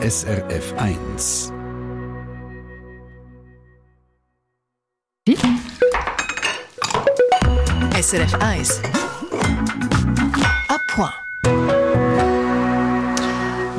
[0.00, 1.50] SRF 1.
[7.98, 9.17] SRF 1.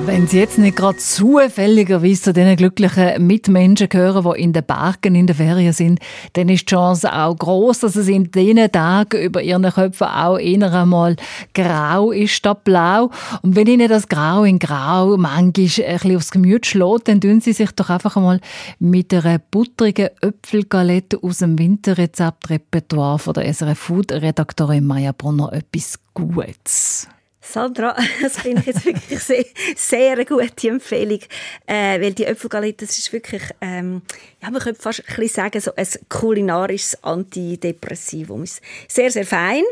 [0.10, 5.14] Wenn Sie jetzt nicht gerade zufälligerweise zu den glücklichen Mitmenschen gehören, die in den Bergen
[5.14, 6.00] in der Ferien sind,
[6.34, 10.40] dann ist die Chance auch groß, dass es in diesen Tagen über ihren Köpfen auch
[10.40, 11.16] eher einmal
[11.54, 13.12] grau ist statt blau.
[13.44, 17.40] Und wenn Ihnen das Grau in Grau manchmal ein bisschen aufs Gemüt schlägt, dann tun
[17.40, 18.42] Sie sich doch einfach einmal
[18.80, 26.00] mit einer butterigen Äpfelgalette aus dem Winterrezeptrepertoire von der SRF Food Redaktorin Maya Brunner etwas
[26.16, 27.08] Gutes.
[27.52, 29.46] Sandra, das finde ich jetzt wirklich sehr,
[29.76, 31.20] sehr gute Empfehlung,
[31.66, 34.02] äh, weil die Äpfelgalette, das ist wirklich, ähm,
[34.42, 38.46] ja, man könnte fast ein sagen, so ein kulinarisches Antidepressivum.
[38.88, 39.64] Sehr, sehr fein,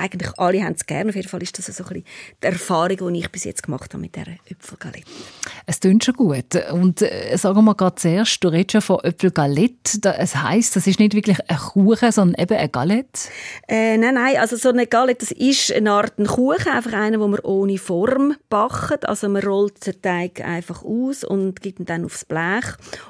[0.00, 1.10] eigentlich alle haben es gerne.
[1.10, 2.04] Auf jeden Fall ist das so ein bisschen
[2.42, 5.06] die Erfahrung, die ich bis jetzt gemacht habe mit dieser Äpfelgalette.
[5.66, 6.56] Es klingt schon gut.
[6.72, 10.14] Und äh, sagen wir gerade zuerst, du redest ja von Äpfelgalette.
[10.18, 13.28] Es heisst, das ist nicht wirklich ein Kuchen, sondern eben ein Galette?
[13.68, 14.36] Äh, nein, nein.
[14.38, 17.78] Also so eine Galette, das ist eine Art ein Kuchen, einfach einer, wo man ohne
[17.78, 19.08] Form backt.
[19.08, 22.64] Also man rollt den Teig einfach aus und gibt ihn dann aufs Blech.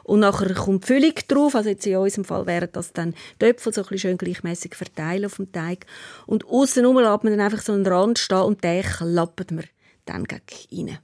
[0.05, 1.55] Und nachher kommt die Füllung drauf.
[1.55, 4.75] Also jetzt in unserem Fall wären das dann die Äpfel so ein bisschen schön gleichmäßig
[4.75, 5.87] verteilen auf dem Teig.
[6.27, 9.65] Und außen lässt man dann einfach so einen Rand stehen und den klappt man
[10.05, 10.99] dann rein.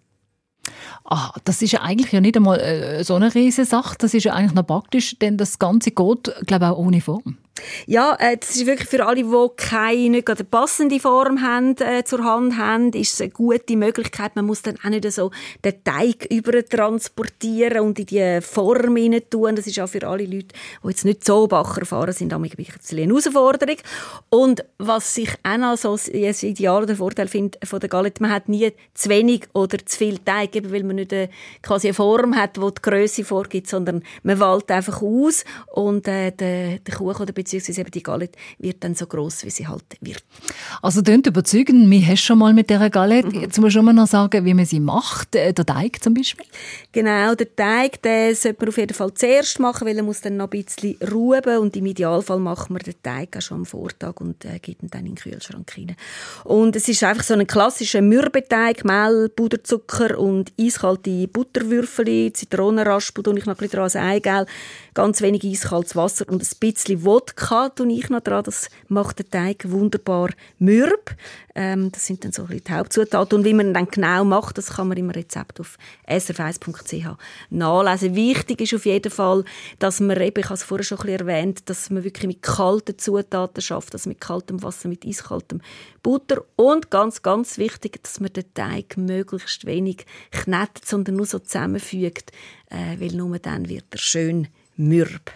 [1.05, 3.95] Ah, das ist ja eigentlich ja nicht einmal äh, so eine riesige Sache.
[3.99, 7.39] Das ist ja eigentlich noch praktisch, denn das Ganze geht, glaube ich, auch ohne Form.
[7.87, 12.25] Ja, äh, das ist wirklich für alle, die keine nicht passende Form haben, äh, zur
[12.25, 14.37] Hand haben, ist es eine gute Möglichkeit.
[14.37, 15.31] Man muss dann auch nicht so
[15.65, 19.57] den Teig übertransportieren und in die Form hinein tun.
[19.57, 20.49] Das ist auch für alle Leute,
[20.83, 23.77] die jetzt nicht so Bacher erfahren sind, ein bisschen eine Herausforderung.
[24.29, 28.33] Und was ich auch noch so als Ideal oder Vorteil finde von der Galette, man
[28.33, 31.29] hat nie zu wenig oder zu viel Teig, eben weil man nicht eine,
[31.63, 36.31] quasi eine Form hat, die die Größe vorgibt, sondern man wählt einfach aus und äh,
[36.33, 39.85] der, der Kuchen oder beziehungsweise eben die Galette wird dann so groß, wie sie halt
[40.01, 40.25] wird.
[40.83, 41.89] Also klingt überzeugend.
[41.91, 43.29] Wir hast schon mal mit dieser Galette.
[43.29, 43.41] Mhm.
[43.43, 45.35] Jetzt muss man noch sagen, wie man sie macht.
[45.37, 46.47] Äh, der Teig zum Beispiel.
[46.93, 50.37] Genau, der Teig, den sollte man auf jeden Fall zuerst machen, weil er muss dann
[50.37, 54.21] noch ein bisschen ruhen und im Idealfall machen wir den Teig auch schon am Vortag
[54.21, 55.97] und äh, geht ihn dann in den Kühlschrank rein.
[56.45, 63.39] Und es ist einfach so ein klassischer Mürbeteig, Mehl, Puderzucker und eiskalte Butterwürfel, Zitronenraspel, tue
[63.39, 64.49] ich noch ein bisschen dran, Eigelb,
[64.95, 68.45] ganz wenig eiskaltes Wasser und ein bisschen Wodka tue ich noch dran.
[68.45, 71.15] Das macht den Teig wunderbar mürb.
[71.55, 73.39] Ähm, das sind dann so die Hauptzutaten.
[73.39, 77.19] Und wie man dann genau macht, das kann man im Rezept auf srf1.ch
[77.51, 78.15] nachlesen.
[78.15, 79.45] Wichtig ist auf jeden Fall,
[79.79, 82.43] dass man eben, ich habe es vorher schon ein bisschen erwähnt, dass man wirklich mit
[82.43, 85.61] kalten Zutaten schafft, also mit kaltem Wasser, mit eiskaltem
[86.03, 91.39] Butter und ganz, ganz wichtig, dass man den Teig möglichst wenig knetet, sondern nur so
[91.39, 92.33] zusammenfügt,
[92.71, 95.33] äh, weil nur dann wird er schön mürb.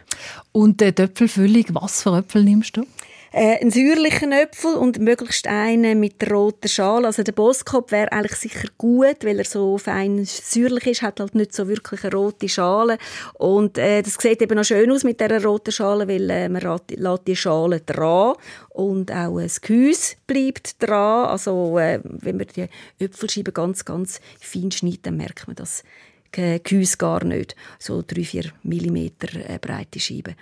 [0.52, 2.86] Und die Töpfelfüllung, was für Äpfel nimmst du?
[3.32, 7.06] Äh, einen säuerlichen Äpfel und möglichst einen mit roter Schale.
[7.06, 11.36] Also der Boskop wäre eigentlich sicher gut, weil er so fein säuerlich ist, hat halt
[11.36, 12.98] nicht so wirklich eine rote Schale.
[13.34, 16.60] Und äh, das sieht eben noch schön aus mit dieser roten Schale, weil äh, man
[16.60, 18.34] lässt die Schale dran
[18.70, 21.28] und auch das Gehäuse bleibt dran.
[21.28, 22.66] Also äh, wenn man die
[22.98, 25.84] Äpfelscheiben ganz, ganz fein schneidet, dann merkt man das
[26.32, 27.56] Gehäuse gar nicht.
[27.78, 30.34] So 3-4 mm breite Scheiben.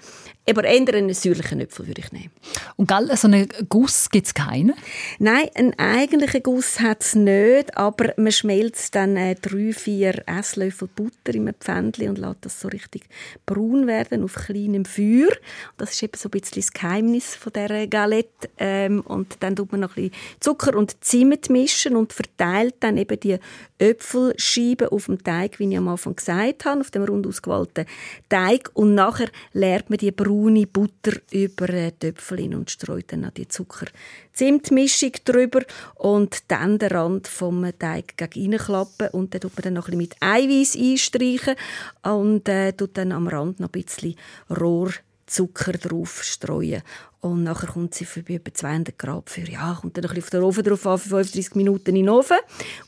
[0.49, 2.31] Aber eher einen säuerlichen Äpfel würde ich nehmen.
[2.77, 4.75] Und gell, so einen Guss gibt es keinen?
[5.19, 10.89] Nein, einen eigentlichen Guss hat es nicht, aber man schmelzt dann äh, drei, vier Esslöffel
[10.89, 13.03] Butter in einem Pfändchen und lässt das so richtig
[13.45, 15.33] braun werden auf kleinem Feuer.
[15.77, 18.49] Das ist eben so ein bisschen das Geheimnis von dieser Galette.
[18.57, 22.97] Ähm, und dann tut man noch ein bisschen Zucker und Zimt mischen und verteilt dann
[22.97, 23.39] eben die
[23.79, 27.87] Äpfelscheiben auf dem Teig, wie ich am Anfang gesagt habe, auf dem rund ausgewählten
[28.29, 28.71] Teig.
[28.75, 33.49] Und nachher leert man die braune Butter über die Äpfel und streut dann noch die
[33.49, 35.63] Zucker-Zimtmischung drüber.
[35.95, 39.09] Und dann den Rand vom Teig gegen reinklappen.
[39.09, 41.55] Und dann tut man dann noch ein bisschen mit Eiweiß einstreichen.
[42.03, 44.17] Und äh, tut dann am Rand noch ein bisschen
[44.51, 44.91] Rohr
[45.29, 46.83] Zucker drauf streuen.
[47.21, 50.31] Und nachher kommt sie für etwa 200 Grad für, ja, kommt dann ein bisschen auf
[50.31, 52.37] den Ofen drauf an, für 35 Minuten in den Ofen.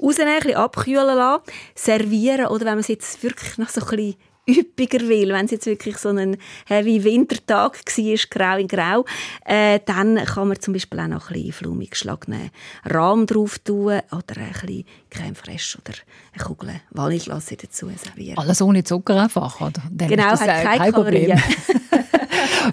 [0.01, 1.43] Rausnehmen, ein bisschen abkühlen lassen,
[1.75, 4.17] servieren, oder wenn man es jetzt wirklich noch so ein bisschen
[4.49, 9.05] üppiger will, wenn es jetzt wirklich so ein heavy Wintertag war, grau in grau,
[9.45, 12.51] äh, dann kann man zum Beispiel auch noch ein bisschen flumig geschlagenen
[12.85, 15.97] Rahm drauf tun oder ein bisschen Creme fraiche oder
[16.33, 18.39] eine Kugel Vanilleglas dazu servieren.
[18.39, 19.83] Alles ohne Zucker einfach, oder?
[19.91, 21.41] Dann genau, hat kein, kein Problem.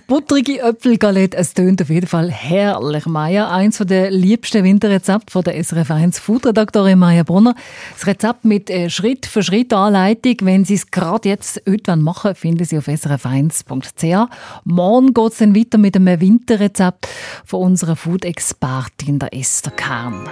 [0.07, 3.06] Butterige Äpfelgalette, es tönt auf jeden Fall herrlich.
[3.06, 7.56] Maya, eins der liebsten Winterrezepte von der SRF 1 Foodredaktorin Maya Brunner.
[7.94, 12.36] Das Rezept mit äh, Schritt für Schritt Anleitung, wenn Sie es gerade jetzt heute machen
[12.36, 14.30] finden Sie auf srf1.ch.
[14.66, 17.07] Morgen geht es dann weiter mit einem Winterrezept
[17.45, 20.28] von unserer Food-Expertin, der Esther Kahn.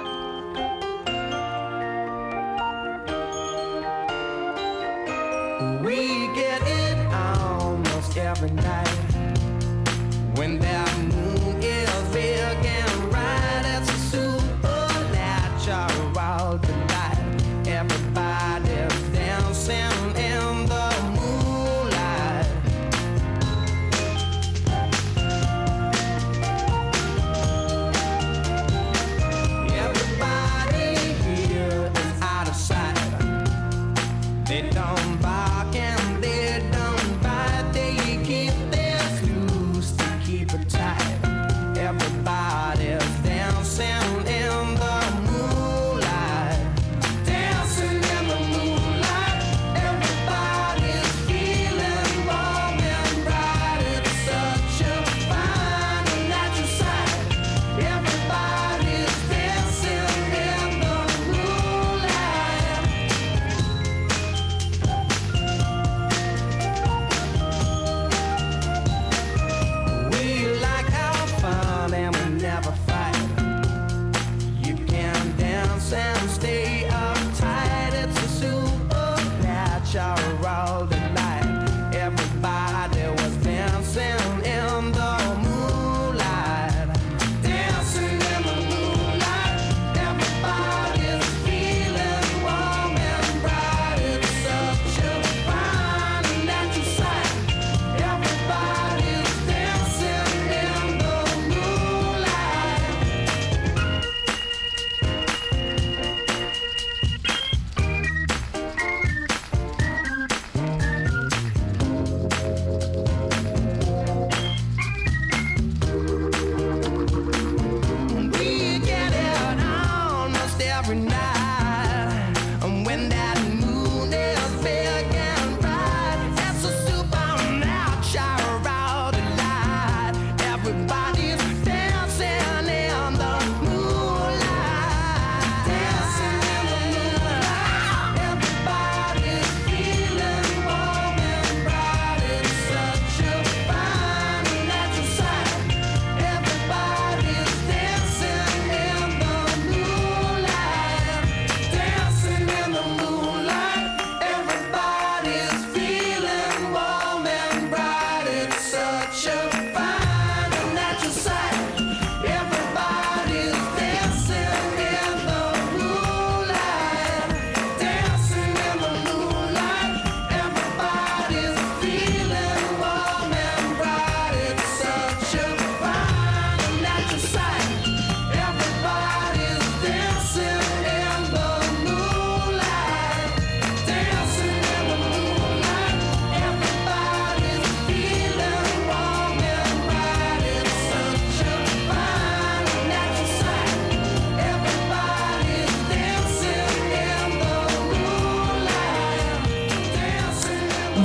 [5.81, 9.14] We get it almost every night
[10.35, 10.84] when there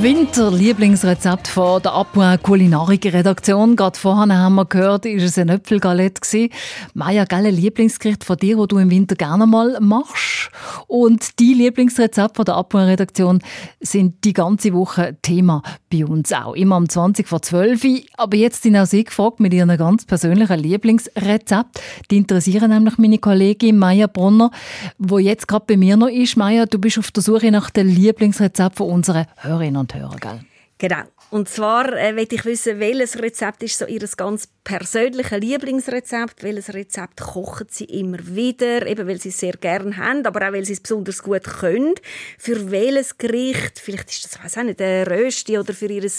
[0.03, 3.77] Winter-Lieblingsrezept von der Apua Kulinarik-Redaktion.
[3.77, 6.49] Gerade vorhin haben wir gehört, ist es ein Äpfelgalette gewesen.
[6.95, 10.51] Maja, gell, Lieblingsgericht von dir, wo du im Winter gerne mal machst.
[10.87, 13.41] Und die Lieblingsrezepte von der Apua-Redaktion
[13.81, 16.55] sind die ganze Woche Thema bei uns auch.
[16.55, 18.01] Immer um 20 vor 12 Uhr.
[18.17, 21.79] Aber jetzt sind auch Sie gefragt mit Ihren ganz persönlichen Lieblingsrezept.
[22.11, 24.51] Die interessieren nämlich meine Kollegin Maja Bronner,
[24.97, 26.39] wo jetzt gerade bei mir noch ist.
[26.39, 30.41] Maja, du bist auf der Suche nach dem Lieblingsrezept von unseren Hörerinnen und Hörern, gell?
[30.79, 31.03] Genau.
[31.31, 36.43] Und zwar äh, will ich wissen, welches Rezept ist so Ihr ganz persönliches Lieblingsrezept?
[36.43, 38.87] Welches Rezept kochen Sie immer wieder?
[38.87, 41.97] Eben, weil Sie es sehr gerne haben, aber auch, weil Sie es besonders gut können.
[42.39, 43.79] Für welches Gericht?
[43.79, 46.11] Vielleicht ist das, weiß auch nicht, ein Rösti oder für Ihr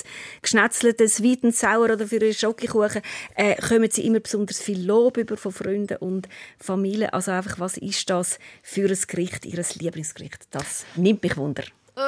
[0.44, 3.02] geschnetzeltes Sour oder für Ihren Schokokuchen.
[3.36, 7.12] Äh, kommen Sie immer besonders viel Lob über von Freunden und Familie?
[7.14, 10.46] Also einfach, was ist das für ein Gericht, Ihr Lieblingsgericht?
[10.52, 11.64] Das nimmt mich Wunder.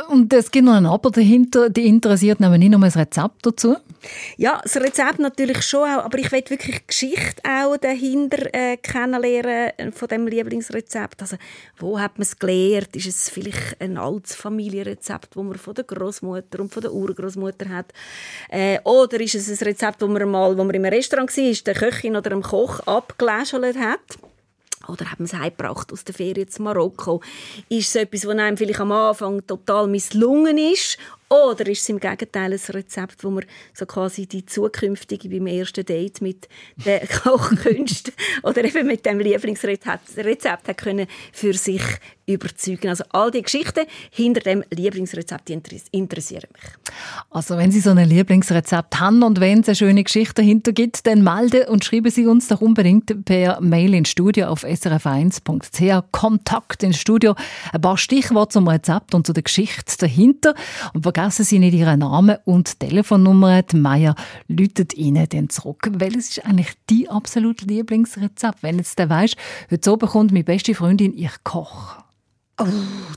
[0.10, 3.76] Und es gibt noch ein Aber dahinter, die interessiert nämlich nicht nur ein Rezept dazu.
[4.38, 8.78] Ja, das Rezept natürlich schon auch, aber ich will wirklich die Geschichte auch dahinter äh,
[8.78, 11.22] kennenlernen äh, von dem Lieblingsrezept.
[11.22, 11.38] Also,
[11.78, 12.96] wo hat man es gelernt?
[12.96, 17.70] Ist es vielleicht ein altes Familienrezept, das man von der Großmutter und von der Urgroßmutter
[17.70, 17.94] hat?
[18.50, 21.74] Äh, oder ist es ein Rezept, das man mal, wo man im Restaurant war, der
[21.74, 24.00] Köchin oder dem Koch abgeläschelt hat?
[24.88, 27.22] Oder haben es heimgebracht aus der Ferien zu Marokko?
[27.70, 30.98] Ist es etwas, was einem vielleicht am Anfang total misslungen ist?
[31.30, 35.84] Oder ist es im Gegenteil ein Rezept, wo man so quasi die zukünftige beim ersten
[35.84, 36.48] Date mit
[36.86, 38.14] den Kochkünsten
[38.44, 41.82] oder eben mit dem Lieblingsrezept Rezept hat können für sich
[42.26, 42.90] überzeugen.
[42.90, 45.60] Also all die Geschichten hinter dem Lieblingsrezept die
[45.92, 46.72] interessieren mich.
[47.30, 51.06] Also wenn Sie so ein Lieblingsrezept haben und wenn es eine schöne Geschichte dahinter gibt,
[51.06, 56.84] dann melden und schreiben Sie uns doch unbedingt per Mail ins Studio auf srf1.ch Kontakt
[56.84, 57.36] ins Studio.
[57.72, 60.54] Ein paar Stichworte zum Rezept und zu der Geschichte dahinter.
[60.94, 63.62] Und vergessen Sie nicht Ihren Namen und Telefonnummer.
[63.64, 64.16] Die Maya
[64.48, 65.90] läutet Ihnen dann zurück.
[65.92, 68.64] Welches ist eigentlich dein absolutes Lieblingsrezept?
[68.64, 69.36] Wenn jetzt der weisst,
[69.70, 72.04] heute so bekommt meine beste Freundin, ich koche.
[72.60, 72.68] Oh,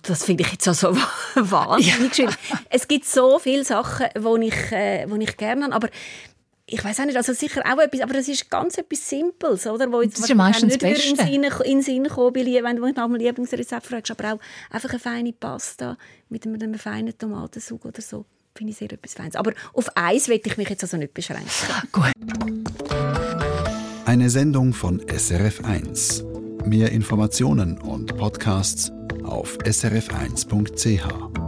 [0.02, 0.96] das finde ich jetzt also
[1.34, 2.30] wahnsinnig schön.
[2.70, 5.88] Es gibt so viele Sachen, die ich, äh, die ich gerne habe, aber
[6.68, 9.92] ich weiß auch nicht, also sicher auch etwas, aber das ist ganz etwas Simples, oder?
[9.92, 11.10] Wo jetzt, das ist ja meistens das Beste.
[11.10, 14.40] In den Sinn, in Sinn kommen, wenn du nach einem Lieblingsrezept fragst, aber auch
[14.70, 15.96] einfach eine feine Pasta
[16.28, 18.24] mit einem, einem feinen Tomatensud oder so,
[18.54, 19.36] finde ich sehr etwas Feines.
[19.36, 21.46] Aber auf eins will ich mich jetzt also nicht beschränken.
[21.92, 22.10] Gut.
[24.06, 26.24] Eine Sendung von SRF1.
[26.66, 28.90] Mehr Informationen und Podcasts
[29.26, 31.45] auf srf1.ch.